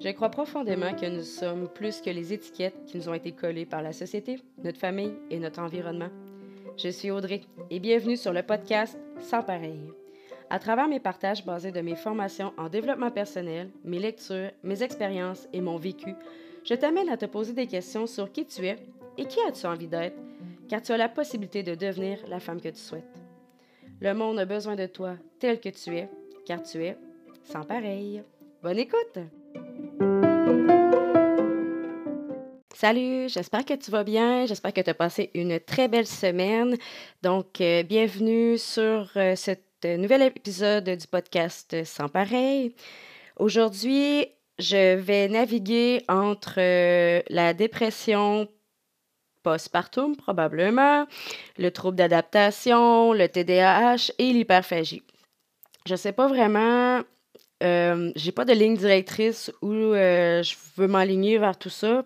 [0.00, 3.64] Je crois profondément que nous sommes plus que les étiquettes qui nous ont été collées
[3.64, 6.10] par la société, notre famille et notre environnement.
[6.76, 9.80] Je suis Audrey et bienvenue sur le podcast Sans pareil.
[10.50, 15.48] À travers mes partages basés de mes formations en développement personnel, mes lectures, mes expériences
[15.52, 16.14] et mon vécu,
[16.64, 18.76] je t'amène à te poser des questions sur qui tu es
[19.16, 20.18] et qui as-tu envie d'être,
[20.68, 23.19] car tu as la possibilité de devenir la femme que tu souhaites.
[24.02, 26.08] Le monde a besoin de toi tel que tu es,
[26.46, 26.96] car tu es
[27.44, 28.22] sans pareil.
[28.62, 29.18] Bonne écoute!
[32.74, 36.78] Salut, j'espère que tu vas bien, j'espère que tu as passé une très belle semaine.
[37.22, 39.50] Donc, euh, bienvenue sur euh, ce
[39.84, 42.74] nouvel épisode du podcast Sans pareil.
[43.36, 48.48] Aujourd'hui, je vais naviguer entre euh, la dépression
[49.42, 51.06] postpartum probablement,
[51.58, 55.02] le trouble d'adaptation, le TDAH et l'hyperphagie.
[55.86, 57.02] Je ne sais pas vraiment
[57.62, 62.04] euh, j'ai pas de ligne directrice où euh, je veux m'aligner vers tout ça.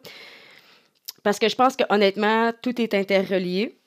[1.22, 3.78] Parce que je pense que honnêtement, tout est interrelié.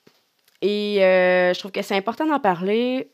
[0.60, 3.10] Et euh, je trouve que c'est important d'en parler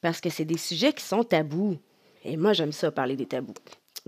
[0.00, 1.76] parce que c'est des sujets qui sont tabous.
[2.24, 3.54] Et moi, j'aime ça, parler des tabous.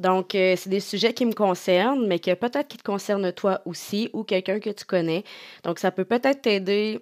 [0.00, 4.24] Donc, c'est des sujets qui me concernent, mais peut-être qui te concernent toi aussi ou
[4.24, 5.24] quelqu'un que tu connais.
[5.62, 7.00] Donc, ça peut peut-être t'aider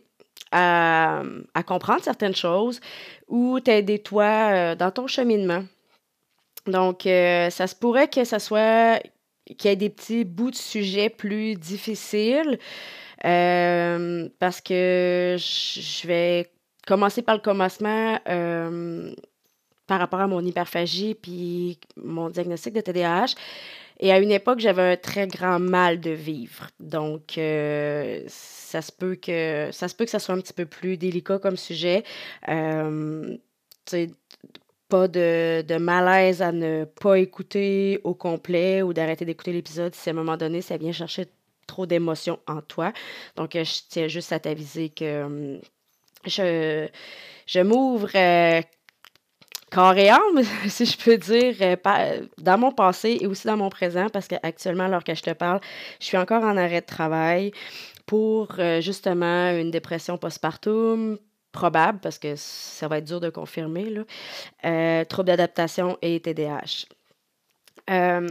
[0.53, 1.23] à,
[1.67, 2.81] comprendre certaines choses
[3.29, 5.63] ou t'aider toi dans ton cheminement.
[6.69, 9.01] Donc, euh, ça se pourrait que ça soit
[9.57, 12.59] qu'il y ait des petits bouts de sujets plus difficiles
[13.25, 16.51] euh, parce que je vais
[16.87, 19.15] commencer par le commencement euh,
[19.89, 23.34] par rapport à mon hyperphagie puis mon diagnostic de TDAH.
[24.00, 26.69] Et à une époque, j'avais un très grand mal de vivre.
[26.78, 30.97] Donc, ça se peut que ça se peut que ça soit un petit peu plus
[30.97, 32.05] délicat comme sujet
[34.89, 40.12] pas de, malaise à ne pas écouter au complet ou d'arrêter d'écouter l'épisode si à
[40.12, 41.27] un moment donné ça vient chercher
[41.67, 42.92] trop d'émotions en toi.
[43.36, 45.61] Donc, euh, je tiens juste à t'aviser que hum,
[46.24, 46.89] je,
[47.46, 48.63] je m'ouvre euh,
[49.70, 53.70] corps et âme, si je peux dire, euh, dans mon passé et aussi dans mon
[53.70, 55.61] présent, parce qu'actuellement, alors que je te parle,
[56.01, 57.52] je suis encore en arrêt de travail
[58.07, 61.18] pour justement une dépression postpartum,
[61.52, 64.02] probable, parce que ça va être dur de confirmer, là,
[64.64, 66.86] euh, trouble d'adaptation et TDAH.
[67.90, 68.28] Euh,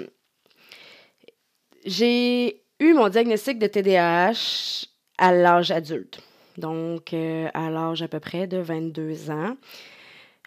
[1.85, 4.85] j'ai eu mon diagnostic de TDAH
[5.17, 6.21] à l'âge adulte,
[6.57, 9.57] donc euh, à l'âge à peu près de 22 ans,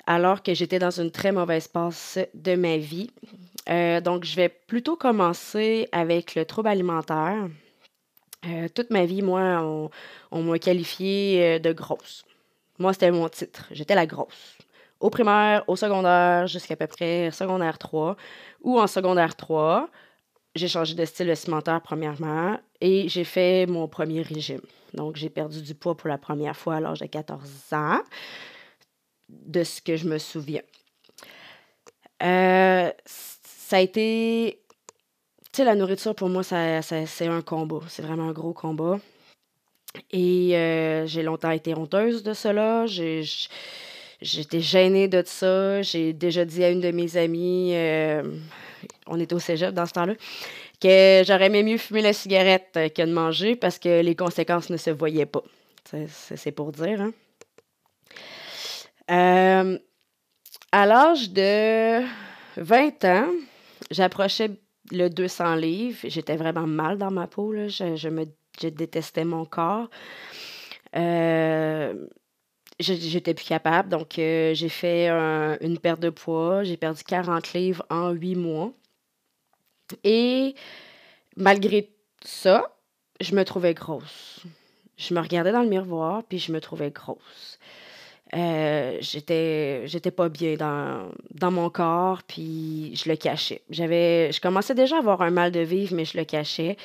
[0.06, 3.10] alors que j'étais dans une très mauvaise passe de ma vie.
[3.66, 7.48] donc, je vais plutôt commencer avec le trouble alimentaire.
[8.74, 9.90] toute ma vie, moi,
[10.30, 12.24] on, m'a qualifiée de grosse.
[12.78, 13.66] Moi, c'était mon titre.
[13.70, 14.56] J'étais la grosse.
[15.00, 18.16] Au primaire, au secondaire, jusqu'à peu près secondaire 3.
[18.62, 19.88] Ou en secondaire 3,
[20.54, 24.60] j'ai changé de style vestimentaire premièrement et j'ai fait mon premier régime.
[24.94, 28.00] Donc, j'ai perdu du poids pour la première fois à l'âge de 14 ans,
[29.46, 30.62] de ce que je me souviens.
[32.22, 34.60] Euh, ça a été.
[35.52, 37.80] Tu sais, la nourriture, pour moi, ça, c'est un combat.
[37.88, 39.00] C'est vraiment un gros combat.
[40.12, 42.86] Et euh, j'ai longtemps été honteuse de cela.
[42.86, 45.82] j'étais gênée de ça.
[45.82, 48.22] J'ai déjà dit à une de mes amies, euh,
[49.06, 50.14] on était au cégep dans ce temps-là,
[50.80, 54.76] que j'aurais aimé mieux fumer la cigarette que de manger parce que les conséquences ne
[54.76, 55.42] se voyaient pas.
[56.36, 57.00] C'est, pour dire.
[57.00, 57.12] Hein.
[59.10, 59.78] Euh,
[60.72, 62.02] à l'âge de
[62.56, 63.30] 20 ans,
[63.90, 64.50] j'approchais
[64.92, 65.98] le 200 livres.
[66.04, 67.52] J'étais vraiment mal dans ma peau.
[67.52, 69.88] Je, détestais mon corps.
[70.96, 71.94] Euh,
[72.78, 73.88] j'étais plus capable.
[73.88, 76.62] Donc, euh, j'ai fait une perte de poids.
[76.62, 78.72] J'ai perdu 40 livres en 8 mois.
[80.04, 80.54] Et
[81.36, 81.90] malgré
[82.22, 82.76] ça,
[83.20, 84.44] je me trouvais grosse.
[84.96, 87.58] Je me regardais dans le miroir, puis je me trouvais grosse.
[88.32, 94.40] Euh, j'étais j'étais pas bien dans, dans mon corps puis je le cachais j'avais je
[94.40, 96.76] commençais déjà à avoir un mal de vivre mais je le cachais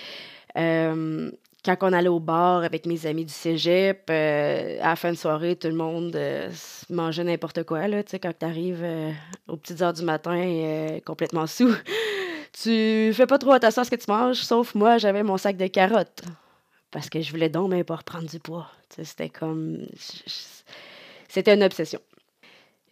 [1.74, 5.18] quand on allait au bar avec mes amis du cégep, euh, à la fin de
[5.18, 6.52] soirée, tout le monde euh,
[6.90, 7.88] mangeait n'importe quoi.
[7.88, 9.12] Là, quand tu arrives euh,
[9.48, 11.74] aux petites heures du matin complètement sous,
[12.54, 15.58] tu fais pas trop attention à ce que tu manges, sauf moi, j'avais mon sac
[15.58, 16.24] de carottes.
[16.92, 18.70] Parce que je voulais donc même pas reprendre du poids.
[19.04, 19.80] C'était comme.
[21.36, 22.00] C'était une obsession.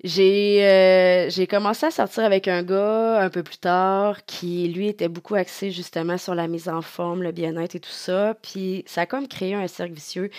[0.05, 5.07] Euh, j'ai commencé à sortir avec un gars un peu plus tard qui, lui, était
[5.07, 8.35] beaucoup axé justement sur la mise en forme, le bien-être et tout ça.
[8.41, 10.29] Puis ça a comme créé un cercle vicieux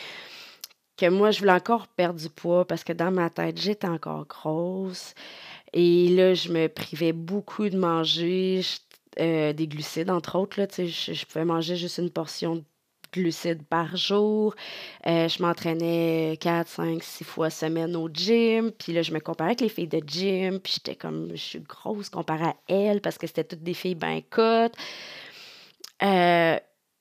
[0.98, 4.26] que moi, je voulais encore perdre du poids parce que dans ma tête, j'étais encore
[4.26, 5.14] grosse.
[5.72, 8.60] Et là, je me privais beaucoup de manger
[9.18, 10.60] euh, des glucides, entre autres.
[10.60, 12.62] Là, je, je pouvais manger juste une portion
[13.14, 14.54] glucides par jour.
[15.06, 18.72] Euh, je m'entraînais 4, 5, 6 fois semaine au gym.
[18.72, 20.60] Puis là, je me comparais avec les filles de gym.
[20.60, 23.94] Puis j'étais comme, je suis grosse comparée à elles parce que c'était toutes des filles
[23.94, 24.74] bien cotes.
[26.02, 26.58] Euh,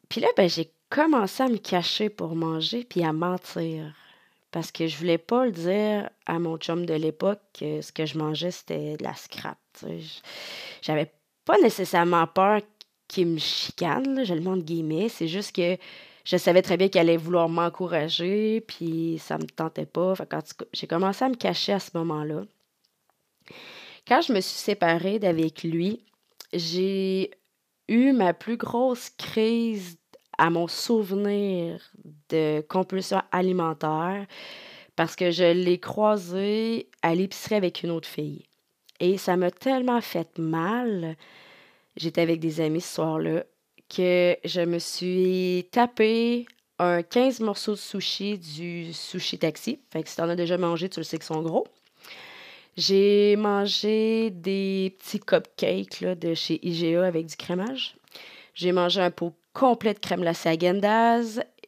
[0.10, 3.94] puis là, ben, j'ai commencé à me cacher pour manger puis à mentir.
[4.51, 8.06] Parce que je voulais pas le dire à mon chum de l'époque que ce que
[8.06, 9.57] je mangeais, c'était de la scrap.
[10.83, 11.12] J'avais
[11.45, 12.62] pas nécessairement peur
[13.13, 15.10] qu'il me chicane, je le.
[15.10, 15.77] C'est juste que
[16.25, 20.13] je savais très bien qu'elle allait vouloir m'encourager, puis ça me tentait pas.
[20.74, 22.44] j'ai commencé à me cacher à ce moment-là.
[24.07, 26.01] Quand je me suis séparée d'avec lui,
[26.54, 27.31] j'ai
[27.88, 29.98] eu ma plus grosse crise
[30.38, 31.80] à mon souvenir
[32.30, 34.25] de compulsion alimentaire
[34.95, 38.45] parce que je l'ai croisé à l'épicerie avec une autre fille.
[39.00, 41.15] Et ça m'a tellement fait mal,
[41.95, 43.44] j'étais avec des amis ce soir-là,
[43.90, 46.45] que je me suis tapé
[46.80, 49.80] un 15 morceaux de sushi du sushi taxi.
[49.92, 51.68] Fait que si t'en as déjà mangé, tu le sais qu'ils sont gros.
[52.75, 57.96] J'ai mangé des petits cupcakes là, de chez IGA avec du crémage.
[58.56, 61.22] J'ai mangé un pot complet de crème glacée à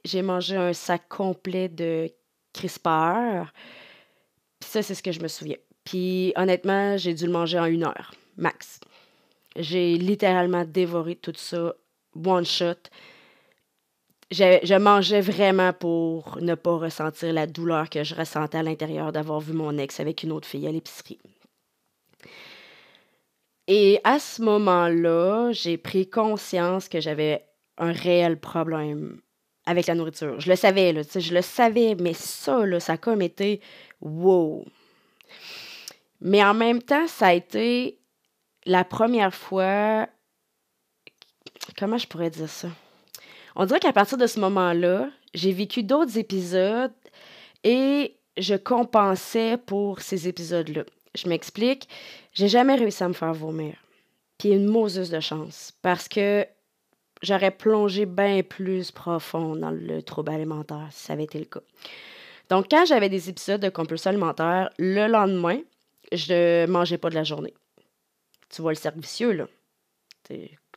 [0.03, 2.09] J'ai mangé un sac complet de
[2.53, 3.43] crisper.
[4.59, 5.57] Puis ça, c'est ce que je me souviens.
[5.83, 8.79] Puis honnêtement, j'ai dû le manger en une heure, max.
[9.55, 11.73] J'ai littéralement dévoré tout ça,
[12.15, 12.89] one shot.
[14.31, 19.39] Je, mangeais vraiment pour ne pas ressentir la douleur que je ressentais à l'intérieur d'avoir
[19.39, 21.19] vu mon ex avec une autre fille à l'épicerie.
[23.67, 27.45] Et à ce moment-là, j'ai pris conscience que j'avais
[27.77, 29.21] un réel problème
[29.65, 30.39] avec la nourriture.
[30.39, 33.61] Je le savais, là, je le savais, mais ça, ça a comme été
[34.01, 34.65] wow.
[36.21, 37.99] Mais en même temps, ça a été
[38.65, 40.07] la première fois.
[41.77, 42.69] Comment je pourrais dire ça?
[43.55, 46.93] On dirait qu'à partir de ce moment-là, j'ai vécu d'autres épisodes
[47.63, 50.83] et je compensais pour ces épisodes-là.
[51.15, 51.87] Je m'explique,
[52.33, 53.75] j'ai jamais réussi à me faire vomir.
[54.37, 56.45] Puis une moseuse de chance parce que
[57.21, 61.61] j'aurais plongé bien plus profond dans le trouble alimentaire si ça avait été le cas.
[62.49, 65.59] Donc, quand j'avais des épisodes de compulsion alimentaire, le lendemain,
[66.11, 67.53] je mangeais pas de la journée.
[68.49, 69.47] Tu vois le cercle vicieux, là.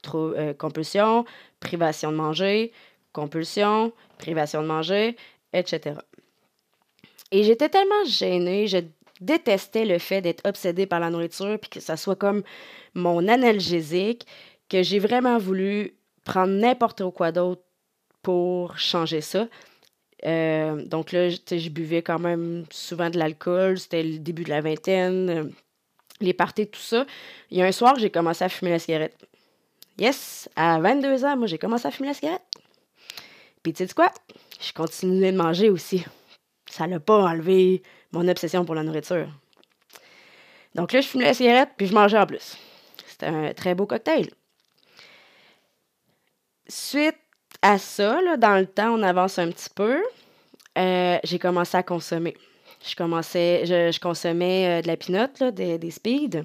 [0.03, 1.25] Trop, euh, compulsion,
[1.61, 2.73] privation de manger,
[3.12, 5.17] compulsion, privation de manger,
[5.53, 5.97] etc.
[7.31, 8.79] Et j'étais tellement gênée, je
[9.20, 12.43] détestais le fait d'être obsédée par la nourriture, puis que ça soit comme
[12.94, 14.26] mon analgésique,
[14.69, 15.94] que j'ai vraiment voulu
[16.25, 17.62] prendre n'importe quoi d'autre
[18.23, 19.49] pour changer ça.
[20.26, 23.79] Euh, donc là, je buvais quand même souvent de l'alcool.
[23.79, 25.44] C'était le début de la vingtaine, euh,
[26.20, 27.06] les parties, tout ça.
[27.50, 29.17] Il y a un soir, j'ai commencé à fumer la cigarette.
[29.99, 32.43] Yes, à 22 ans, moi, j'ai commencé à fumer la cigarette.
[33.62, 34.12] Puis tu sais quoi?
[34.61, 36.05] Je continuais de manger aussi.
[36.70, 37.82] Ça n'a pas enlevé
[38.12, 39.29] mon obsession pour la nourriture.
[40.75, 42.56] Donc là, je fumais la cigarette, puis je mangeais en plus.
[43.06, 44.31] C'était un très beau cocktail.
[46.69, 47.17] Suite
[47.62, 50.03] à ça, dans le temps, on avance un petit peu,
[50.76, 52.37] euh, j'ai commencé à consommer.
[52.85, 56.45] Je commençais, je, consommais euh, de la pinotte, des, des speeds.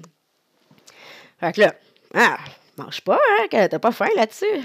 [1.38, 1.74] Fait que là,
[2.14, 2.38] ah,
[2.76, 4.62] mange pas, hein, que t'as pas faim là-dessus.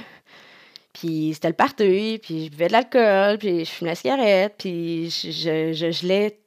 [0.94, 5.10] Puis c'était le party, puis je buvais de l'alcool, puis je fumais la cigarette, puis
[5.10, 6.40] je, je, gelais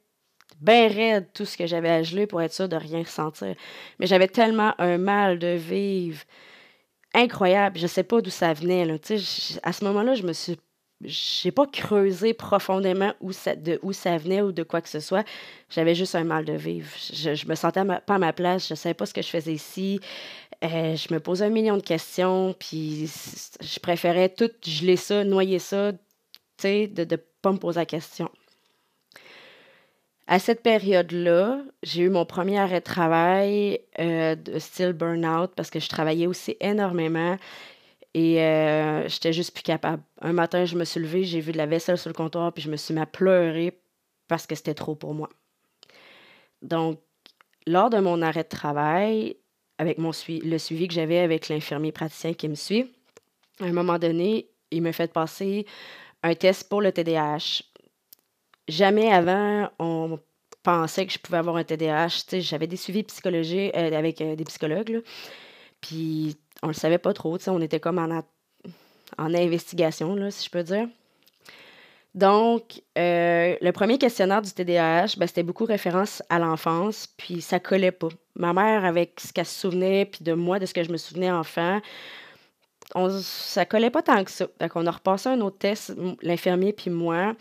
[0.61, 3.55] bien raide tout ce que j'avais à geler pour être sûr de rien ressentir.
[3.99, 6.21] Mais j'avais tellement un mal de vivre
[7.13, 7.77] incroyable.
[7.77, 8.85] Je sais pas d'où ça venait.
[8.85, 8.95] Là.
[9.63, 10.57] à ce moment-là, je me suis.
[11.01, 15.25] J'ai pas creusé profondément où de où ça venait ou de quoi que ce soit.
[15.69, 16.89] J'avais juste un mal de vivre.
[17.13, 18.69] Je, je me sentais pas à ma place.
[18.69, 19.99] Je savais pas ce que je faisais ici.
[20.63, 22.55] Euh, je me posais un million de questions.
[22.57, 23.11] Puis
[23.61, 25.91] je préférais tout geler ça, noyer ça,
[26.63, 28.29] de ne pas me poser la question.
[30.25, 35.69] À cette période-là, j'ai eu mon premier arrêt de travail euh, de style burn-out parce
[35.69, 37.37] que je travaillais aussi énormément
[38.13, 40.03] et euh, j'étais juste plus capable.
[40.21, 42.63] Un matin, je me suis levée, j'ai vu de la vaisselle sur le comptoir puis
[42.63, 43.79] je me suis mis à pleurer
[44.27, 45.29] parce que c'était trop pour moi.
[46.61, 46.99] Donc,
[47.67, 49.37] lors de mon arrêt de travail,
[49.77, 52.91] avec mon le suivi que j'avais avec l'infirmier praticien qui me suit,
[53.59, 55.65] à un moment donné, il me fait passer
[56.21, 57.63] un test pour le TDAH
[58.67, 60.19] jamais avant, on
[60.63, 62.39] pensait que je pouvais avoir un TDAH.
[62.39, 65.03] J'avais des suivis psychologiques euh, avec euh, des psychologues.
[65.81, 67.37] Puis on le savait pas trop.
[67.47, 68.23] On était comme en,
[69.17, 70.87] en investigation, là, si je peux dire.
[72.15, 77.59] Donc, euh, le premier questionnaire du TDAH, ben, c'était beaucoup référence à l'enfance, puis ça
[77.59, 78.09] collait pas.
[78.35, 80.97] Ma mère, avec ce qu'elle se souvenait, puis de moi, de ce que je me
[80.97, 81.81] souvenais enfant,
[82.93, 84.47] on, ça collait pas tant que ça.
[84.59, 87.35] Donc, on a repassé un autre test, l'infirmier puis moi,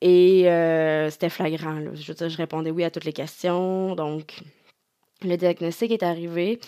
[0.00, 1.78] et euh, c'était flagrant.
[1.94, 3.94] Je veux dire, je répondais oui à toutes les questions.
[3.94, 4.40] Donc,
[5.22, 6.58] le diagnostic est arrivé,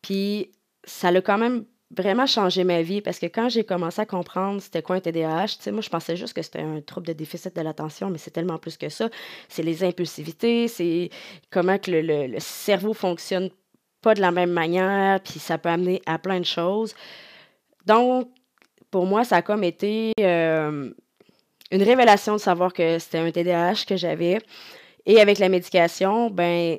[0.00, 0.50] puis
[0.84, 1.64] ça l'a quand même
[1.96, 5.46] vraiment changé ma vie parce que quand j'ai commencé à comprendre c'était quoi un TDAH,
[5.46, 8.18] tu sais, moi, je pensais juste que c'était un trouble de déficit de l'attention, mais
[8.18, 9.10] c'est tellement plus que ça.
[9.48, 11.10] C'est les impulsivités, c'est
[11.50, 13.50] comment que le, cerveau fonctionne
[14.00, 16.94] pas de la même manière, puis ça peut amener à plein de choses.
[17.86, 18.28] Donc,
[18.90, 20.90] pour moi, ça a comme été euh,
[21.70, 24.38] une révélation de savoir que c'était un TDAH que j'avais.
[25.06, 26.78] Et avec la médication, ben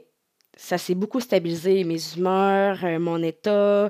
[0.55, 3.89] ça s'est beaucoup stabilisé, mes humeurs, euh, mon état.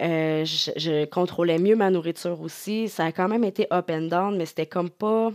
[0.00, 2.88] Euh, je, contrôlais mieux ma nourriture aussi.
[2.88, 5.32] Ça a quand même été up and down, mais c'était comme pas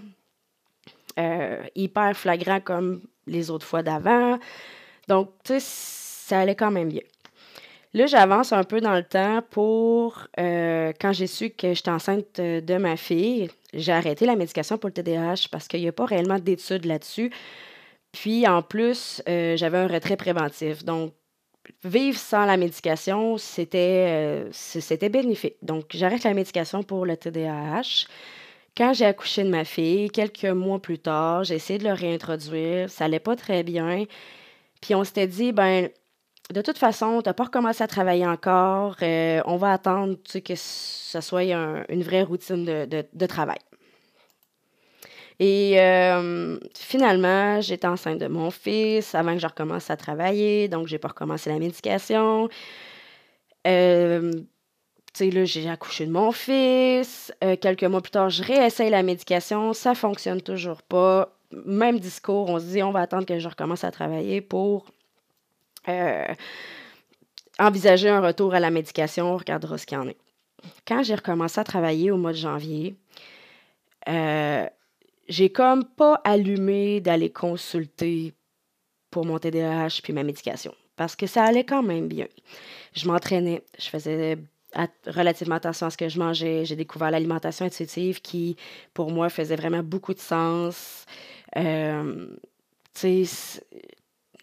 [1.19, 4.37] euh, hyper flagrant comme les autres fois d'avant.
[5.07, 7.01] Donc, tu sais, ça allait quand même bien.
[7.93, 12.77] Là, j'avance un peu dans le temps pour quand j'ai su que j'étais enceinte de
[12.77, 16.37] ma fille, j'ai arrêté la médication pour le TDAH parce qu'il n'y a pas réellement
[16.37, 17.31] d'études là-dessus.
[18.21, 20.83] Puis en plus, euh, j'avais un retrait préventif.
[20.83, 21.13] Donc,
[21.83, 25.57] vivre sans la médication, c'était euh, bénéfique.
[25.61, 28.07] Donc, j'arrête la médication pour le TDAH.
[28.75, 32.89] Quand j'ai accouché de ma fille, quelques mois plus tard, j'ai essayé de le réintroduire.
[32.89, 34.05] Ça n'allait pas très bien.
[34.81, 35.89] Puis on s'était dit, ben,
[36.51, 38.95] de toute façon, tu n'as pas recommencé à travailler encore.
[39.03, 43.59] Euh, on va attendre que ce soit une vraie routine de travail.
[45.39, 50.87] Et euh, finalement, j'étais enceinte de mon fils avant que je recommence à travailler, donc
[50.87, 52.49] j'ai pas recommencé la médication.
[53.67, 54.39] Euh, tu
[55.13, 57.31] sais, là, j'ai accouché de mon fils.
[57.43, 59.73] Euh, quelques mois plus tard, je réessaye la médication.
[59.73, 61.37] Ça fonctionne toujours pas.
[61.51, 64.87] Même discours, on se dit, on va attendre que je recommence à travailler pour
[67.59, 69.33] envisager un retour à la médication.
[69.33, 70.17] On regardera ce qu'il y en est.
[70.85, 72.97] Quand j'ai recommencé à travailler au mois de janvier,
[75.27, 78.33] j'ai comme pas allumé d'aller consulter
[79.11, 82.27] pour mon TDAH puis ma médication parce que ça allait quand même bien.
[82.93, 84.37] Je m'entraînais, je faisais
[85.05, 86.65] relativement attention à ce que je mangeais.
[86.65, 88.57] J'ai découvert l'alimentation intuitive qui,
[88.93, 91.05] pour moi, faisait vraiment beaucoup de sens.
[91.55, 92.27] Euh,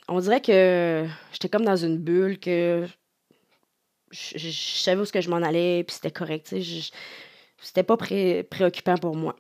[0.09, 2.87] on dirait que j'étais comme dans une bulle, que
[4.13, 6.55] je, savais où ce que je m'en allais, puis c'était correct.
[7.61, 9.35] C'était pas préoccupant pour moi.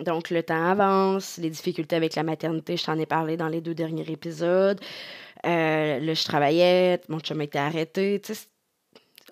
[0.00, 3.60] Donc, le temps avance, les difficultés avec la maternité, je t'en ai parlé dans les
[3.60, 4.80] deux derniers épisodes.
[5.44, 8.20] Euh, là, je travaillais, mon chum était arrêté.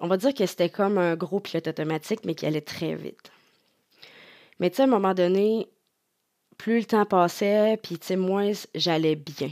[0.01, 3.31] on va dire que c'était comme un gros pilote automatique, mais qui allait très vite.
[4.59, 5.69] Mais tu sais, à un moment donné,
[6.59, 9.51] plus le temps passait, puis tu sais, moins j'allais bien.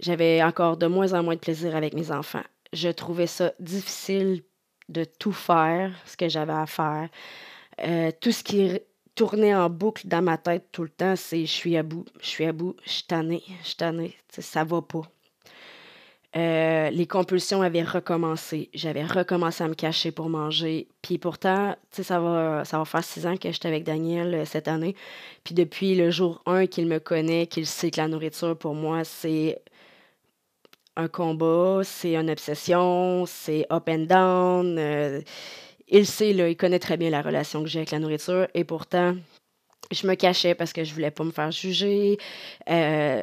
[0.00, 2.44] J'avais encore de moins en moins de plaisir avec mes enfants.
[2.72, 4.42] Je trouvais ça difficile
[4.88, 7.08] de tout faire, ce que j'avais à faire.
[7.80, 8.80] Euh, tout ce qui
[9.18, 12.26] tourner en boucle dans ma tête tout le temps, c'est je suis à bout, je
[12.28, 15.02] suis à bout, je suis tannée, je suis tannée, ça va pas.
[16.36, 18.70] Euh, les compulsions avaient recommencé.
[18.74, 20.86] J'avais recommencé à me cacher pour manger.
[21.02, 24.68] Puis pourtant, ça va, ça va faire six ans que j'étais avec Daniel euh, cette
[24.68, 24.94] année.
[25.42, 29.02] Puis depuis le jour un qu'il me connaît, qu'il sait que la nourriture, pour moi,
[29.02, 29.60] c'est
[30.94, 34.78] un combat, c'est une obsession, c'est up and down.
[34.78, 35.22] Euh,
[35.90, 38.64] il sait, là, il connaît très bien la relation que j'ai avec la nourriture et
[38.64, 39.16] pourtant,
[39.90, 42.18] je me cachais parce que je voulais pas me faire juger.
[42.68, 43.22] Euh,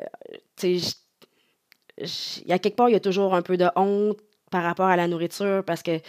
[0.63, 0.81] il
[2.45, 4.17] y a quelque part, il y a toujours un peu de honte
[4.51, 5.99] par rapport à la nourriture parce que,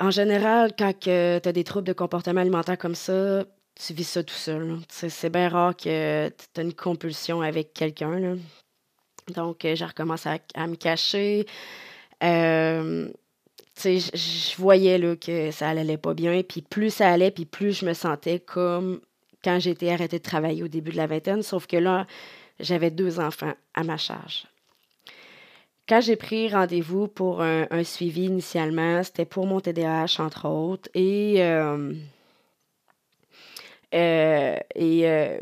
[0.00, 4.22] en général, quand tu as des troubles de comportement alimentaire comme ça, tu vis ça
[4.22, 4.78] tout seul.
[4.88, 8.38] C'est bien rare que tu as une compulsion avec quelqu'un.
[9.34, 11.46] Donc, euh, j'ai recommencé à, à, me cacher.
[12.22, 13.10] Euh,
[13.84, 16.42] je voyais là, que ça allait pas bien.
[16.42, 19.00] Puis plus ça allait, puis plus je me sentais comme
[19.44, 21.42] quand j'étais arrêtée de travailler au début de la vingtaine.
[21.42, 22.06] Sauf que là,
[22.60, 24.46] j'avais deux enfants à ma charge.
[25.88, 31.36] Quand j'ai pris rendez-vous pour un, suivi initialement, c'était pour mon TDAH, entre autres, et,
[31.44, 31.92] euh,
[33.94, 35.38] euh, et euh,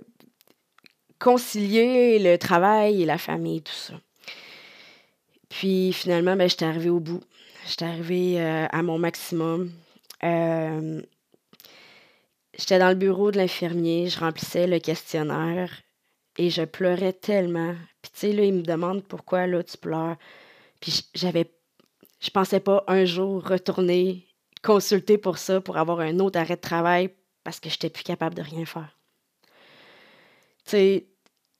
[1.19, 3.95] concilier le travail et la famille, tout ça.
[5.55, 7.23] Puis finalement, ben, j'étais arrivée au bout.
[7.65, 9.71] J'étais arrivée euh, à mon maximum.
[10.25, 11.01] Euh,
[12.59, 15.71] j'étais dans le bureau de l'infirmier, je remplissais le questionnaire
[16.39, 17.77] et je pleurais tellement.
[18.03, 20.17] Puis tu sais, là, il me demande pourquoi là tu pleures.
[20.81, 21.49] Puis j'avais,
[22.21, 24.27] je pensais pas un jour retourner
[24.61, 28.35] consulter pour ça, pour avoir un autre arrêt de travail parce que j'étais plus capable
[28.35, 28.99] de rien faire.
[30.65, 31.07] Tu sais,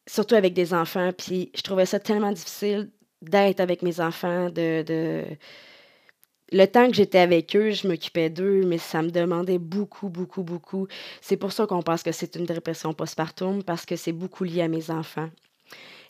[0.09, 2.91] surtout avec des enfants, puis je trouvais ça tellement difficile
[3.31, 5.25] d'être avec mes enfants, de.
[6.53, 10.43] Le temps que j'étais avec eux, je m'occupais d'eux, mais ça me demandait beaucoup, beaucoup,
[10.43, 10.87] beaucoup.
[11.21, 14.63] C'est pour ça qu'on pense que c'est une dépression postpartum, parce que c'est beaucoup lié
[14.63, 15.31] à mes enfants.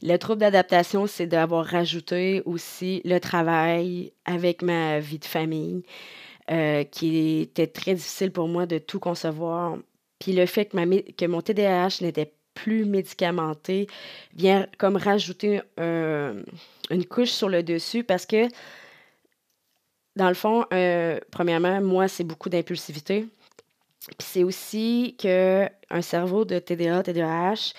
[0.02, 5.82] Le trouble d'adaptation, c'est d'avoir rajouté aussi le travail avec ma vie de famille,
[6.50, 9.78] euh, qui était très difficile pour moi de tout concevoir.
[10.18, 13.86] Puis le fait que, que mon TDAH n'était plus médicamenté
[14.34, 18.48] vient comme rajouter une couche sur le dessus parce que,
[20.16, 23.26] dans le fond, euh, premièrement, moi, c'est beaucoup d'impulsivité.
[24.18, 27.72] Puis c'est aussi que un cerveau de TDA, TDAH,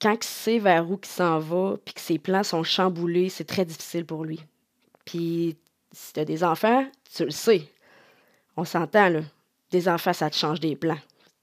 [0.00, 3.44] quand il sait vers où il s'en va, puis que ses plans sont chamboulés, c'est
[3.44, 4.40] très difficile pour lui.
[5.04, 5.56] Puis
[5.92, 7.68] si tu as des enfants, tu le sais.
[8.56, 9.20] On s'entend, là.
[9.70, 10.98] Des enfants, ça te change des plans.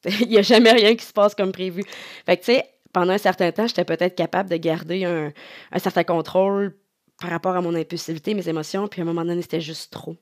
[0.21, 1.83] Il n'y a jamais rien qui se passe comme prévu.
[2.25, 5.31] Fait que, tu sais, pendant un certain temps, j'étais peut-être capable de garder un,
[5.79, 6.75] certain contrôle
[7.19, 10.15] par rapport à mon impulsivité, mes émotions, puis à un moment donné, c'était juste trop.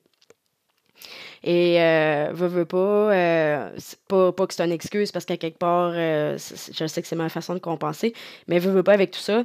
[1.42, 3.70] Et euh, pas, euh,
[4.08, 7.16] pas, pas que c'est une excuse parce qu'à quelque part, euh, je sais que c'est
[7.16, 8.14] ma façon de compenser,
[8.48, 9.44] mais veux, pas avec tout ça,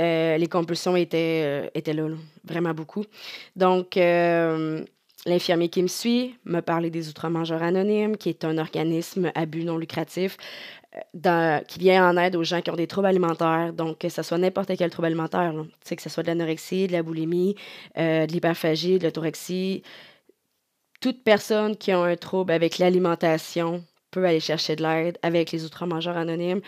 [0.00, 2.08] euh, les compulsions étaient, étaient là,
[2.44, 3.04] vraiment beaucoup.
[3.54, 3.96] Donc,
[5.26, 9.64] L'infirmier qui me suit me parlait des Outre-Mangeurs Anonymes, qui est un organisme à but
[9.64, 10.36] non lucratif
[11.26, 13.72] euh, qui vient en aide aux gens qui ont des troubles alimentaires.
[13.72, 15.52] Donc, que ce soit n'importe quel trouble alimentaire,
[15.84, 17.56] que ce soit de l'anorexie, de la boulimie,
[17.98, 19.82] euh, de l'hyperphagie, de l'autorexie.
[21.00, 25.64] Toute personne qui a un trouble avec l'alimentation peut aller chercher de l'aide avec les
[25.64, 26.60] Outre-Mangeurs Anonymes.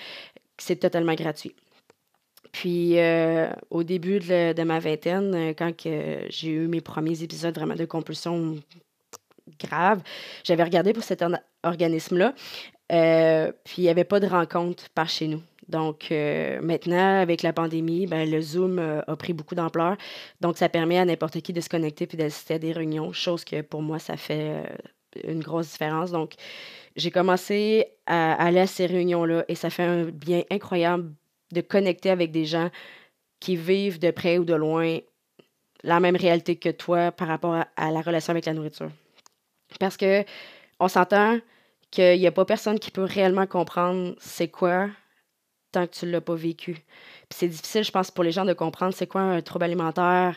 [0.59, 1.55] C'est totalement gratuit.
[2.53, 7.75] Puis euh, au début de, ma vingtaine, euh, quand j'ai eu mes premiers épisodes vraiment
[7.75, 8.57] de compulsion
[9.61, 10.03] grave,
[10.45, 11.25] j'avais regardé pour cet
[11.63, 12.35] organisme-là.
[12.91, 15.43] Euh, puis il n'y avait pas de rencontre par chez nous.
[15.69, 19.99] Donc maintenant, avec la pandémie, ben, le Zoom a pris beaucoup d'ampleur.
[20.41, 23.45] Donc ça permet à n'importe qui de se connecter puis d'assister à des réunions, chose
[23.45, 24.63] que pour moi, ça fait
[25.25, 26.11] une grosse différence.
[26.11, 26.37] Donc
[26.97, 31.13] j'ai commencé à aller à ces réunions-là et ça fait un bien incroyable
[31.53, 32.71] de connecter avec des gens
[33.41, 34.99] qui vivent de près ou de loin
[35.85, 38.91] la même réalité que toi par rapport à, la relation avec la nourriture.
[39.79, 40.25] Parce que
[40.81, 41.39] on s'entend
[41.91, 44.89] qu'il n'y a pas personne qui peut réellement comprendre c'est quoi
[45.71, 46.75] tant que tu ne l'as pas vécu.
[46.75, 50.37] Puis c'est difficile, je pense, pour les gens de comprendre c'est quoi un trouble alimentaire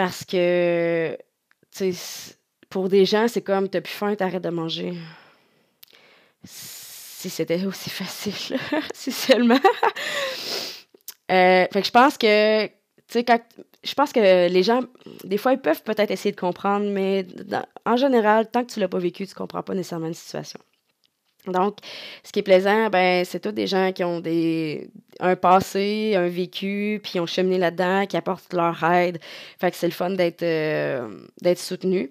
[0.00, 1.14] parce que,
[2.70, 4.94] pour des gens, c'est comme t'as plus faim, t'arrêtes de manger
[7.20, 8.58] si c'était aussi facile,
[8.94, 9.60] si seulement.
[11.30, 12.72] Euh, fait que je pense que, tu
[13.08, 13.24] sais,
[13.84, 14.80] je pense que les gens,
[15.24, 17.26] des fois, ils peuvent peut-être essayer de comprendre, mais
[17.84, 20.58] en général, tant que tu l'as pas vécu, tu comprends pas nécessairement une situation.
[21.46, 21.78] Donc,
[22.22, 26.28] ce qui est plaisant, ben, c'est tous des gens qui ont des, un passé, un
[26.28, 29.18] vécu, puis ont cheminé là-dedans, qui apportent leur aide.
[29.58, 31.08] Fait que c'est le fun d'être euh,
[31.40, 32.10] d'être soutenu.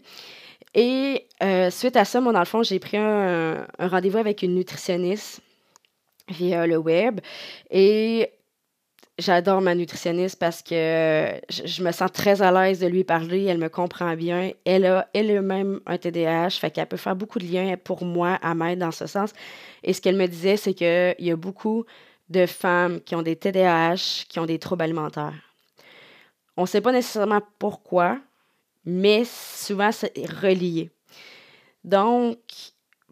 [0.73, 4.55] Et euh, suite à ça, moi, dans le fond, j'ai pris un, rendez-vous avec une
[4.55, 5.41] nutritionniste
[6.27, 7.19] via le web.
[7.71, 8.31] Et
[9.17, 13.45] j'adore ma nutritionniste parce que je, me sens très à l'aise de lui parler.
[13.45, 14.51] Elle me comprend bien.
[14.63, 18.53] Elle a elle-même un TDAH, fait qu'elle peut faire beaucoup de liens pour moi à
[18.53, 19.31] m'aider dans ce sens.
[19.83, 21.85] Et ce qu'elle me disait, c'est qu'il y a beaucoup
[22.29, 25.33] de femmes qui ont des TDAH, qui ont des troubles alimentaires.
[26.55, 28.19] On ne sait pas nécessairement pourquoi,
[28.85, 30.89] mais souvent c'est relié.
[31.83, 32.37] Donc,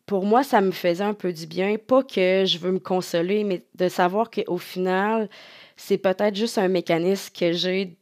[0.06, 1.76] pour moi, ça me faisait un peu du bien.
[1.78, 5.30] Pas que je veux me consoler, mais de savoir qu'au final,
[5.76, 7.98] c'est peut-être juste un mécanisme que j'ai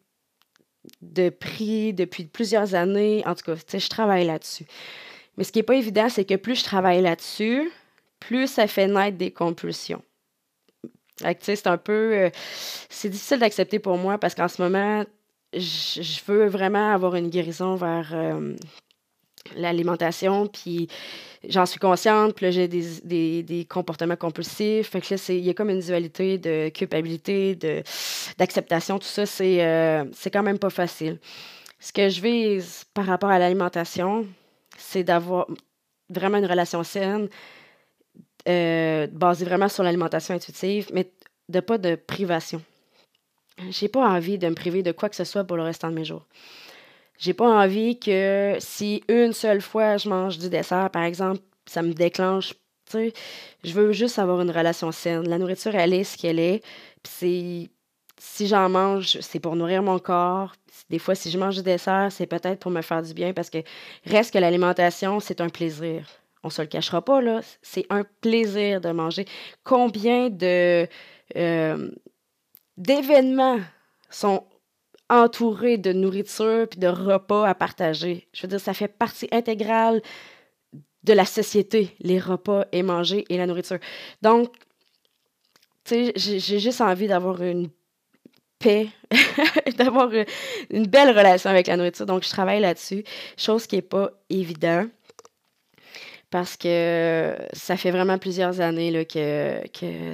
[1.01, 3.23] de prix depuis plusieurs années.
[3.25, 4.65] En tout cas, je travaille là-dessus.
[5.37, 7.71] Mais ce qui n'est pas évident, c'est que plus je travaille là-dessus,
[8.19, 10.01] plus ça fait naître des compulsions.
[11.39, 12.13] C'est un peu.
[12.13, 12.29] Euh,
[12.89, 15.05] c'est difficile d'accepter pour moi parce qu'en ce moment,
[15.53, 18.55] je, veux vraiment avoir une guérison vers euh,
[19.55, 20.87] l'alimentation, puis
[21.47, 24.89] j'en suis consciente, puis là, j'ai des, des, comportements compulsifs.
[24.89, 27.83] Fait que là, il y a comme une dualité de culpabilité, de,
[28.37, 31.19] d'acceptation, tout ça, c'est, euh, c'est quand même pas facile.
[31.79, 34.25] Ce que je vise par rapport à l'alimentation,
[34.77, 35.47] c'est d'avoir
[36.09, 37.29] vraiment une relation saine,
[38.47, 41.11] euh, basée vraiment sur l'alimentation intuitive, mais
[41.49, 42.61] de pas de privation.
[43.69, 45.95] J'ai pas envie de me priver de quoi que ce soit pour le restant de
[45.95, 46.25] mes jours.
[47.17, 51.81] J'ai pas envie que si une seule fois je mange du dessert, par exemple, ça
[51.81, 52.53] me déclenche.
[52.89, 53.13] Tu sais,
[53.63, 55.27] je veux juste avoir une relation saine.
[55.27, 56.61] La nourriture, elle est ce qu'elle est.
[57.03, 57.71] Puis
[58.17, 60.53] si j'en mange, c'est pour nourrir mon corps.
[60.89, 63.49] Des fois, si je mange du dessert, c'est peut-être pour me faire du bien parce
[63.49, 63.59] que
[64.05, 66.07] reste que l'alimentation, c'est un plaisir.
[66.43, 69.25] on se le cachera pas, là, c'est un plaisir de manger.
[69.63, 70.87] Combien de
[71.35, 71.89] euh,
[72.77, 73.59] d'événements
[74.09, 74.43] sont
[75.09, 78.27] entourés de nourriture puis de repas à partager.
[78.33, 80.01] Je veux dire, ça fait partie intégrale
[81.03, 83.77] de la société, les repas et manger et la nourriture.
[84.21, 84.51] Donc,
[85.83, 87.69] tu sais, j'ai juste envie d'avoir une
[88.57, 88.87] paix,
[89.77, 90.09] d'avoir
[90.71, 92.07] une belle relation avec la nourriture.
[92.07, 93.03] Donc, je travaille là-dessus,
[93.37, 94.89] chose qui n'est pas évidente
[96.31, 100.13] parce que ça fait vraiment plusieurs années là, que, que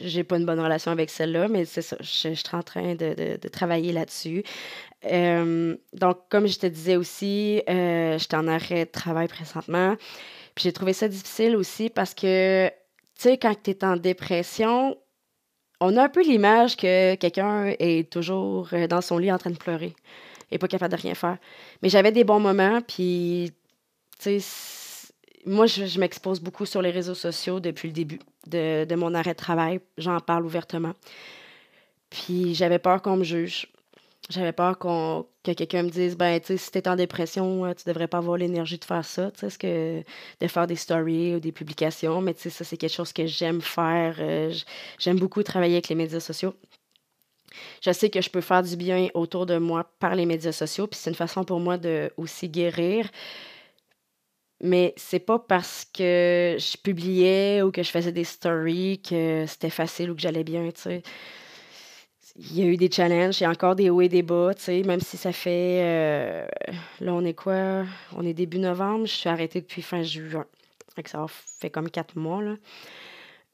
[0.00, 3.48] j'ai pas une bonne relation avec celle-là, mais c'est ça, je, suis en train de,
[3.48, 4.42] travailler là-dessus.
[5.04, 9.96] Euh, donc, comme je te disais aussi, euh, j'étais en arrêt de travail présentement.
[10.54, 12.74] Puis j'ai trouvé ça difficile aussi parce que, tu
[13.22, 14.96] sais, quand tu es en dépression,
[15.80, 19.50] on a un peu l'image que quelqu'un est toujours euh, dans son lit en train
[19.50, 19.94] de pleurer
[20.50, 21.38] et pas capable de rien faire.
[21.82, 23.52] Mais j'avais des bons moments, puis,
[24.18, 24.81] tu sais,
[25.44, 29.32] moi, je, m'expose beaucoup sur les réseaux sociaux depuis le début de, de mon arrêt
[29.32, 29.80] de travail.
[29.98, 30.94] J'en parle ouvertement.
[32.10, 33.68] Puis j'avais peur qu'on me juge.
[34.30, 37.84] J'avais peur que quelqu'un me dise ben, tu sais, si t'es en dépression, euh, tu
[37.88, 40.04] devrais pas avoir l'énergie de faire ça, tu sais,
[40.40, 42.20] de faire des stories ou des publications.
[42.20, 44.16] Mais tu sais, ça, c'est quelque chose que j'aime faire.
[44.20, 44.52] Euh,
[44.98, 46.54] j'aime beaucoup travailler avec les médias sociaux.
[47.84, 50.86] Je sais que je peux faire du bien autour de moi par les médias sociaux,
[50.86, 53.10] puis c'est une façon pour moi de aussi guérir.
[54.62, 59.70] Mais c'est pas parce que je publiais ou que je faisais des stories que c'était
[59.70, 61.02] facile ou que j'allais bien, tu sais
[62.36, 64.54] il y a eu des challenges, il y a encore des hauts et des bas,
[64.54, 65.80] tu sais, même si ça fait.
[65.82, 66.46] Euh,
[67.00, 67.84] là, on est quoi?
[68.16, 70.46] On est début novembre, je suis arrêtée depuis fin juin.
[71.04, 72.54] ça fait comme quatre mois, là.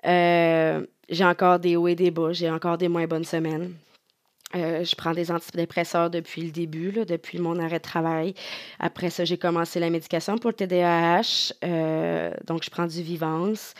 [0.06, 3.72] Euh, j'ai encore des hauts et des bas, j'ai encore des moins bonnes semaines.
[4.54, 8.34] Euh, je prends des antidépresseurs depuis le début, là, depuis mon arrêt de travail.
[8.78, 11.52] Après ça, j'ai commencé la médication pour le TDAH.
[12.46, 13.74] donc, je prends du Vivance.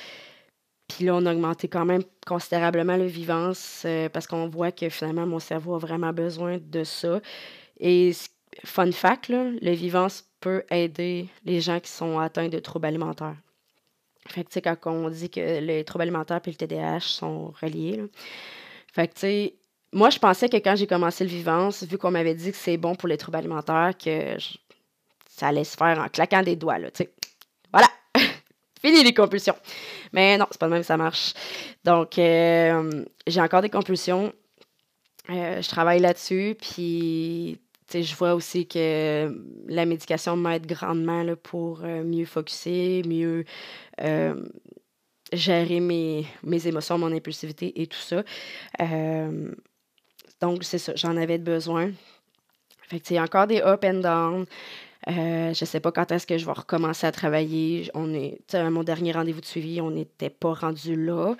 [0.89, 4.89] Puis là, on a augmenté quand même considérablement le vivance euh, parce qu'on voit que
[4.89, 7.21] finalement, mon cerveau a vraiment besoin de ça.
[7.79, 8.13] Et
[8.65, 13.37] fun fact, le vivance peut aider les gens qui sont atteints de troubles alimentaires.
[14.27, 17.53] Fait que, tu sais, quand on dit que les troubles alimentaires et le TDAH sont
[17.61, 18.03] reliés,
[18.93, 19.55] fait que, tu sais,
[19.93, 22.77] moi, je pensais que quand j'ai commencé le vivance, vu qu'on m'avait dit que c'est
[22.77, 24.37] bon pour les troubles alimentaires, que
[25.29, 26.89] ça allait se faire en claquant des doigts, là.
[27.73, 27.89] Voilà!
[28.81, 29.57] Fini les compulsions.
[30.13, 31.33] Mais non, c'est pas le même, ça marche.
[31.85, 34.33] Donc, euh, j'ai encore des compulsions.
[35.31, 37.59] Euh, je travaille là-dessus, puis
[37.93, 39.35] je vois aussi que
[39.69, 43.45] la médication m'aide grandement là, pour euh, mieux focuser, mieux
[45.33, 48.23] gérer mes, mes, émotions, mon impulsivité et tout ça.
[50.41, 51.93] Donc, c'est ça, j'en avais besoin.
[52.89, 54.47] Fait que, a encore des up and down.
[55.09, 57.91] Euh, je sais pas quand est-ce que je vais recommencer à travailler.
[57.95, 61.35] On est, mon dernier rendez-vous de suivi, on n'était pas rendu là.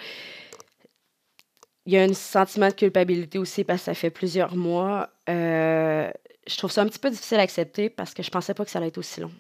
[1.87, 5.09] Il y a un sentiment de culpabilité aussi parce que ça fait plusieurs mois.
[5.29, 6.11] Euh,
[6.47, 8.71] je trouve ça un petit peu difficile à accepter parce que je pensais pas que
[8.71, 9.33] ça allait être aussi long.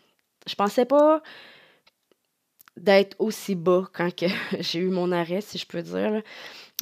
[0.47, 1.23] Je pensais pas
[2.77, 4.11] d'être aussi bas quand
[4.61, 6.23] j'ai eu mon arrêt, si je peux dire.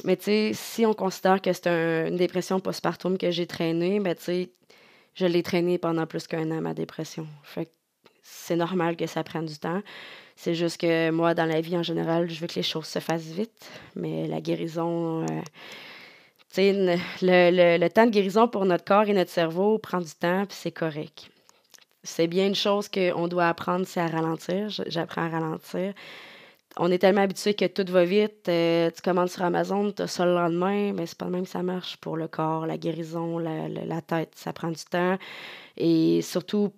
[0.03, 4.15] Mais tu sais, si on considère que c'est une dépression postpartum que j'ai traînée, ben
[4.15, 4.49] tu sais,
[5.15, 7.27] je l'ai traîné pendant plus qu'un an, ma dépression.
[7.43, 7.69] Fait
[8.21, 9.81] c'est normal que ça prenne du temps.
[10.35, 12.99] C'est juste que moi, dans la vie en général, je veux que les choses se
[12.99, 13.69] fassent vite.
[13.95, 15.41] Mais la guérison, euh,
[16.49, 16.73] tu sais,
[17.21, 20.57] le, le, temps de guérison pour notre corps et notre cerveau prend du temps, puis
[20.59, 21.29] c'est correct.
[22.03, 24.67] C'est bien une chose qu'on doit apprendre, c'est à ralentir.
[24.87, 25.93] J'apprends à ralentir
[26.79, 28.47] on est tellement habitué que tout va vite.
[28.49, 31.43] Euh, tu commandes sur Amazon, tu as ça le lendemain, mais c'est pas le même
[31.43, 34.33] que ça marche pour le corps, la guérison, la, tête.
[34.35, 35.17] Ça prend du temps.
[35.77, 36.73] Et surtout,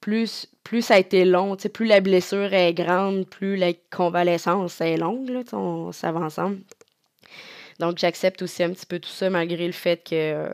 [0.00, 4.96] plus, plus ça a été long, plus la blessure est grande, plus la convalescence est
[4.96, 6.58] longue, là, on, ça va ensemble.
[7.78, 10.48] Donc, j'accepte aussi un petit peu tout ça, malgré le fait que euh,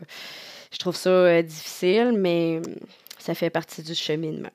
[0.71, 2.61] je trouve ça euh, difficile, mais
[3.17, 4.49] ça fait partie du cheminement.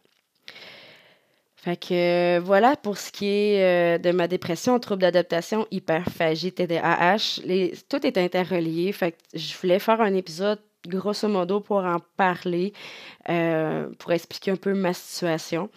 [1.69, 7.43] Fait que voilà pour ce qui est euh, de ma dépression, trouble d'adaptation, hyperphagie, TDAH.
[7.91, 8.91] Tout est interrelié.
[8.93, 12.73] Fait que je voulais faire un épisode grosso modo pour en parler,
[13.29, 15.69] euh, pour expliquer un peu ma situation.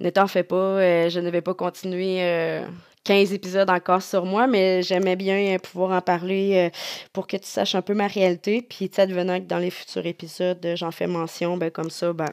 [0.00, 2.64] Ne t'en fais pas, euh, je ne vais pas continuer
[3.04, 6.72] 15 épisodes encore sur moi, mais j'aimais bien pouvoir en parler
[7.12, 8.62] pour que tu saches un peu ma réalité.
[8.68, 12.30] Puis, tu advenant que dans les futurs épisodes, j'en fais mention, ben, comme ça, ben,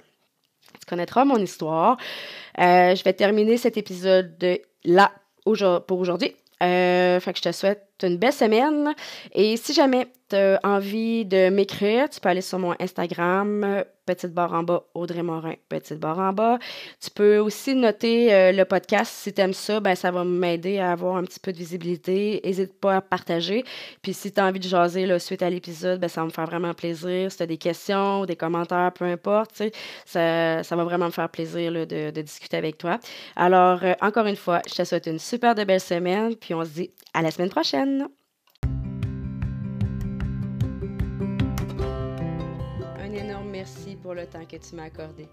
[0.80, 1.98] tu connaîtras mon histoire.
[2.60, 4.36] Euh, je vais terminer cet épisode
[4.84, 5.12] là
[5.88, 6.36] pour aujourd'hui.
[6.62, 8.94] Euh, je te souhaite une belle semaine.
[9.34, 14.34] Et si jamais tu as envie de m'écrire, tu peux aller sur mon Instagram, petite
[14.34, 16.60] barre en bas, Audrey Morin, petite barre en bas.
[17.00, 19.12] Tu peux aussi noter euh, le podcast.
[19.14, 22.42] Si tu aimes ça, ben, ça va m'aider à avoir un petit peu de visibilité.
[22.44, 23.64] N'hésite pas à partager.
[24.02, 26.32] Puis si tu as envie de jaser là, suite à l'épisode, ben, ça va me
[26.32, 27.32] faire vraiment plaisir.
[27.32, 29.64] Si tu as des questions, des commentaires, peu importe,
[30.06, 33.00] ça, ça va vraiment me faire plaisir de, discuter avec toi.
[33.36, 36.36] Alors, euh, encore une fois, je te souhaite une super belle semaine.
[36.36, 37.83] Puis on se dit à la semaine prochaine.
[43.64, 45.28] Merci pour le temps que tu m'as accordé.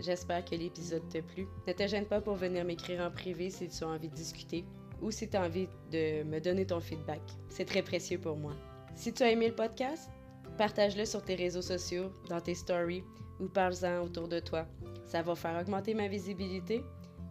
[0.00, 1.46] J'espère que l'épisode t'a plu.
[1.68, 4.64] Ne te gêne pas pour venir m'écrire en privé si tu as envie de discuter
[5.00, 7.20] ou si tu as envie de me donner ton feedback.
[7.48, 8.54] C'est très précieux pour moi.
[8.96, 10.10] Si tu as aimé le podcast,
[10.58, 13.04] partage-le sur tes réseaux sociaux, dans tes stories
[13.38, 14.66] ou parle-en autour de toi.
[15.06, 16.82] Ça va faire augmenter ma visibilité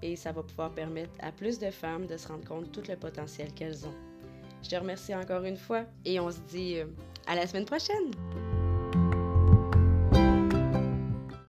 [0.02, 2.90] et ça va pouvoir permettre à plus de femmes de se rendre compte de tout
[2.90, 4.09] le potentiel qu'elles ont.
[4.64, 6.86] Je te remercie encore une fois et on se dit euh,
[7.28, 8.12] à la semaine prochaine!